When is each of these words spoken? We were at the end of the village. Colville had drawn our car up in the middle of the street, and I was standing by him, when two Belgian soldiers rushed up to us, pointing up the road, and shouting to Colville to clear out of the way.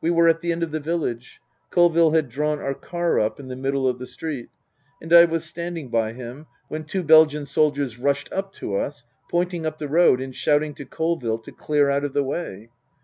We 0.00 0.10
were 0.10 0.26
at 0.28 0.40
the 0.40 0.50
end 0.50 0.64
of 0.64 0.72
the 0.72 0.80
village. 0.80 1.40
Colville 1.70 2.10
had 2.10 2.28
drawn 2.28 2.58
our 2.58 2.74
car 2.74 3.20
up 3.20 3.38
in 3.38 3.46
the 3.46 3.54
middle 3.54 3.86
of 3.86 4.00
the 4.00 4.06
street, 4.08 4.48
and 5.00 5.12
I 5.12 5.26
was 5.26 5.44
standing 5.44 5.90
by 5.90 6.12
him, 6.12 6.48
when 6.66 6.82
two 6.82 7.04
Belgian 7.04 7.46
soldiers 7.46 7.96
rushed 7.96 8.32
up 8.32 8.52
to 8.54 8.74
us, 8.74 9.04
pointing 9.30 9.64
up 9.64 9.78
the 9.78 9.86
road, 9.86 10.20
and 10.20 10.34
shouting 10.34 10.74
to 10.74 10.84
Colville 10.84 11.38
to 11.38 11.52
clear 11.52 11.88
out 11.88 12.02
of 12.02 12.14
the 12.14 12.24
way. 12.24 12.68